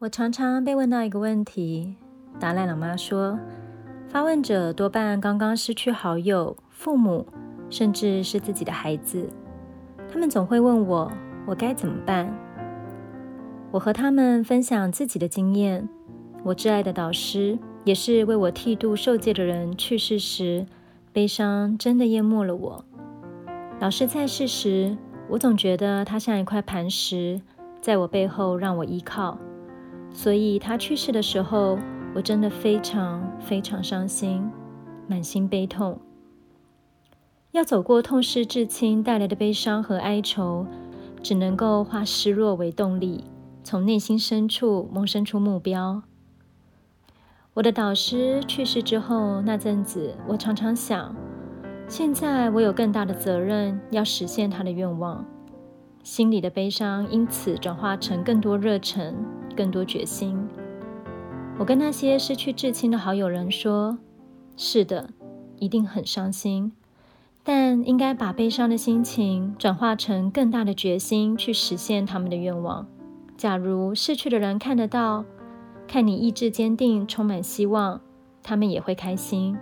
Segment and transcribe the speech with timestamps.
[0.00, 1.96] 我常常被问到一个问题，
[2.38, 3.36] 达赖老妈说，
[4.06, 7.26] 发问者多半刚刚失去好友、父母，
[7.68, 9.28] 甚至是自己的孩子。
[10.08, 11.10] 他们总会问我，
[11.44, 12.32] 我该怎么办？
[13.72, 15.88] 我和他们分享自己的经验。
[16.44, 20.64] 我挚爱的导师，也是为我剃度受戒的人去世时，
[21.12, 22.84] 悲伤真的淹没了我。
[23.80, 24.96] 老师在世时，
[25.28, 27.40] 我总觉得他像一块磐石，
[27.80, 29.36] 在我背后让我依靠。
[30.12, 31.78] 所以他去世的时候，
[32.14, 34.50] 我真的非常非常伤心，
[35.06, 35.98] 满心悲痛。
[37.52, 40.66] 要走过痛失至亲带来的悲伤和哀愁，
[41.22, 43.24] 只能够化失落为动力，
[43.62, 46.02] 从内心深处萌生出目标。
[47.54, 51.14] 我的导师去世之后那阵子，我常常想，
[51.88, 55.24] 现在我有更大的责任要实现他的愿望，
[56.02, 59.14] 心里的悲伤因此转化成更多热忱。
[59.58, 60.38] 更多决心。
[61.58, 63.98] 我跟那些失去至亲的好友人说
[64.56, 65.10] ：“是的，
[65.56, 66.70] 一定很伤心，
[67.42, 72.86] 但应该把悲伤的心情转化成更大的决心，去实现他们的愿望。
[73.36, 75.24] 假如逝去的人看得到，
[75.88, 78.00] 看你意志坚定，充满希望，
[78.44, 79.56] 他们也会开心。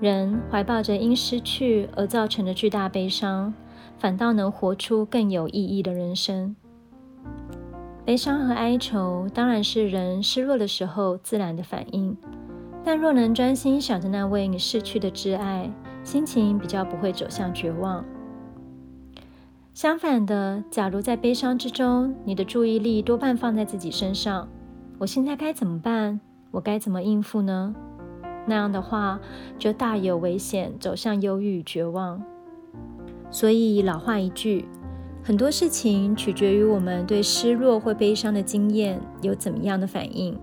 [0.00, 3.52] 人怀抱着因失去而造成的巨大悲伤，
[3.98, 6.56] 反倒能活出更有意义的人生。”
[8.04, 12.16] 悲伤和哀愁当然是人失落的时候自然的反应，
[12.84, 15.70] 但若能专心想着那位你逝去的挚爱，
[16.02, 18.04] 心情比较不会走向绝望。
[19.72, 24.48] 相反的，假如在悲伤之中，你的注意力多半放在自己身上，
[24.98, 26.20] 我现在该怎么办？
[26.50, 27.72] 我该怎么应付呢？
[28.46, 29.20] 那样的话，
[29.60, 32.20] 就大有危险，走向忧郁绝望。
[33.30, 34.68] 所以老话一句。
[35.24, 40.36] 很多事情取决于我们对失落或悲伤的经验有怎么样的反应。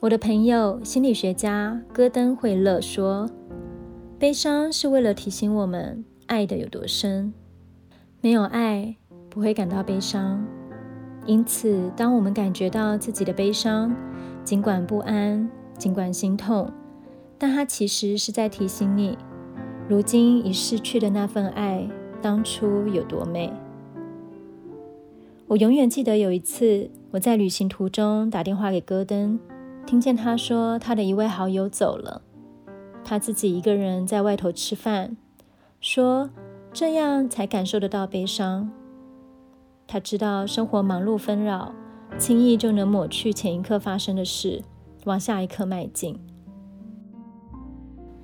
[0.00, 3.28] 我的朋友心理学家戈登·惠勒说
[4.16, 7.34] ：“悲伤是为了提醒我们爱的有多深。
[8.20, 8.96] 没有爱，
[9.28, 10.44] 不会感到悲伤。
[11.26, 13.92] 因此，当我们感觉到自己的悲伤，
[14.44, 16.70] 尽管不安，尽管心痛，
[17.38, 19.18] 但它其实是在提醒你，
[19.88, 21.88] 如今已失去的那份爱。”
[22.22, 23.52] 当初有多美？
[25.48, 29.38] 我永远记得有一次，我在旅行途中打电话给戈登，
[29.84, 32.22] 听见他说他的一位好友走了，
[33.04, 35.16] 他自己一个人在外头吃饭，
[35.80, 36.30] 说
[36.72, 38.70] 这样才感受得到悲伤。
[39.86, 41.74] 他知道生活忙碌纷扰，
[42.16, 44.62] 轻易就能抹去前一刻发生的事，
[45.04, 46.18] 往下一刻迈进。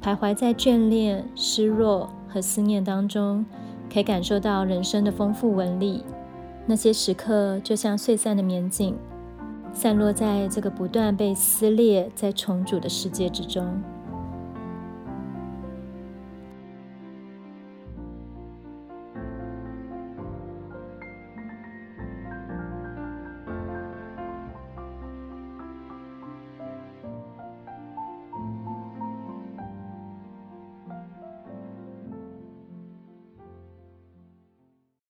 [0.00, 3.44] 徘徊在眷恋、失落和思念当中。
[3.92, 6.04] 可以感受到人生的丰富纹理，
[6.66, 8.96] 那些时刻就像碎散的棉锦，
[9.72, 13.66] 散落在这个不断被撕裂、再重组的世界之中。